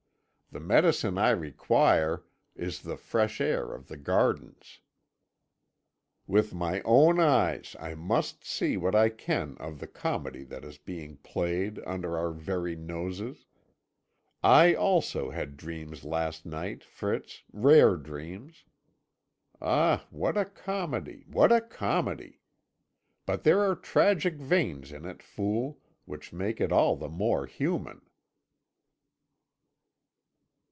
The 0.53 0.59
medicine 0.59 1.17
I 1.17 1.29
require 1.29 2.25
is 2.57 2.81
the 2.81 2.97
fresh 2.97 3.39
air 3.39 3.71
of 3.73 3.87
the 3.87 3.95
gardens. 3.95 4.81
With 6.27 6.53
my 6.53 6.81
own 6.81 7.21
eyes 7.21 7.73
I 7.79 7.95
must 7.95 8.43
see 8.43 8.75
what 8.75 8.93
I 8.93 9.07
can 9.07 9.55
of 9.61 9.79
the 9.79 9.87
comedy 9.87 10.43
that 10.43 10.65
is 10.65 10.77
being 10.77 11.15
played 11.15 11.79
under 11.87 12.17
our 12.17 12.31
very 12.33 12.75
noses. 12.75 13.45
I, 14.43 14.73
also, 14.75 15.29
had 15.29 15.55
dreams 15.55 16.03
last 16.03 16.45
night, 16.45 16.83
Fritz, 16.83 17.43
rare 17.53 17.95
dreams! 17.95 18.65
Ah 19.61 20.05
what 20.09 20.35
a 20.35 20.43
comedy, 20.43 21.23
what 21.27 21.53
a 21.53 21.61
comedy! 21.61 22.41
But 23.25 23.45
there 23.45 23.61
are 23.61 23.73
tragic 23.73 24.33
veins 24.35 24.91
in 24.91 25.05
it, 25.05 25.23
fool, 25.23 25.79
which 26.03 26.33
make 26.33 26.59
it 26.59 26.73
all 26.73 26.97
the 26.97 27.07
more 27.07 27.45
human." 27.45 28.01